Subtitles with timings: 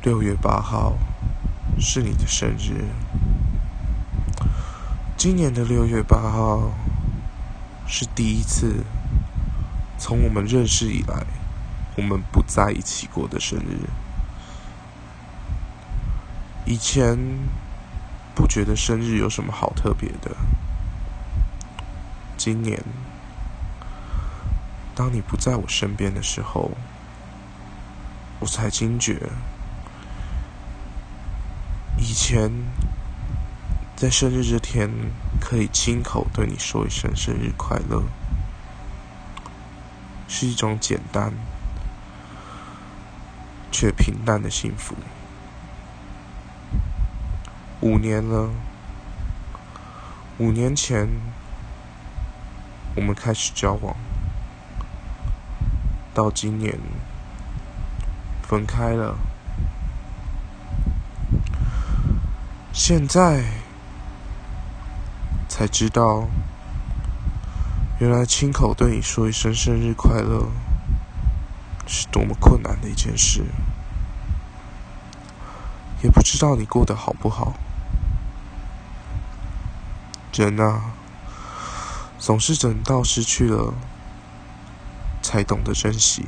[0.00, 0.96] 六月八号
[1.80, 2.84] 是你的生日。
[5.16, 6.70] 今年的六月八号
[7.84, 8.84] 是第一次
[9.98, 11.26] 从我们认识以来，
[11.96, 13.90] 我们不在一起过的生日。
[16.64, 17.18] 以前
[18.36, 20.36] 不觉得生日有什么好特别的，
[22.36, 22.80] 今年
[24.94, 26.70] 当你不在我身边的时候，
[28.38, 29.28] 我才惊觉。
[32.00, 32.50] 以前
[33.96, 34.88] 在生日这天
[35.40, 38.04] 可以亲口对你说一声生日快乐，
[40.28, 41.32] 是一种简单
[43.72, 44.94] 却平淡的幸福。
[47.80, 48.48] 五年了，
[50.38, 51.08] 五年前
[52.94, 53.96] 我们开始交往，
[56.14, 56.78] 到今年
[58.42, 59.16] 分开了。
[62.80, 63.42] 现在
[65.48, 66.28] 才知道，
[67.98, 70.46] 原来亲口对你说一声生日快乐
[71.88, 73.44] 是多么困难的一件事。
[76.04, 77.54] 也不知道你过得好不好。
[80.32, 80.92] 人啊，
[82.16, 83.74] 总是等到失去了，
[85.20, 86.24] 才懂得珍惜。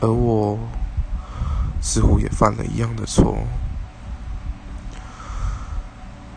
[0.00, 0.56] 而我
[1.82, 3.38] 似乎也犯了一样的错。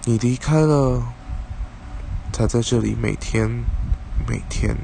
[0.09, 1.03] 你离开了，
[2.31, 3.66] 才在这里每天
[4.25, 4.77] 每天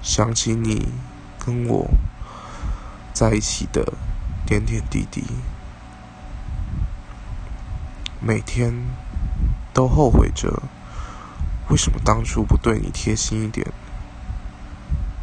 [0.00, 0.92] 想起你
[1.44, 1.90] 跟我
[3.12, 3.94] 在一起的
[4.46, 5.24] 点点滴滴，
[8.20, 8.72] 每天
[9.74, 10.62] 都后悔着
[11.70, 13.66] 为什么当初不对你贴心一点，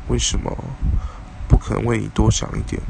[0.09, 0.54] 为什么
[1.48, 2.81] 不肯为你多想一点。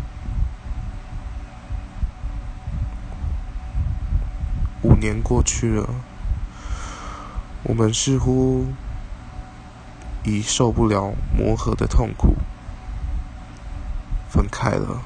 [4.84, 5.90] 五年过去了，
[7.64, 8.68] 我们似乎
[10.24, 12.36] 已受不了磨合的痛苦，
[14.30, 15.02] 分开了。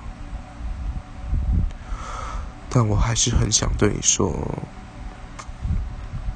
[2.70, 4.34] 但我还是很想对你说，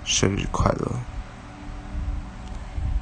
[0.06, 0.92] 生日快乐。